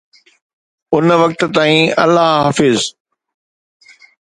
[0.93, 2.79] ان وقت تائين الله حافظ